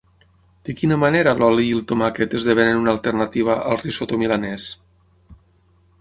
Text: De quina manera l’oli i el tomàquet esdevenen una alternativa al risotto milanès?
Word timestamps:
De 0.67 0.73
quina 0.79 0.97
manera 1.01 1.33
l’oli 1.41 1.65
i 1.67 1.75
el 1.79 1.83
tomàquet 1.91 2.33
esdevenen 2.41 2.81
una 2.85 2.93
alternativa 2.97 3.61
al 3.73 3.81
risotto 3.85 4.23
milanès? 4.23 4.67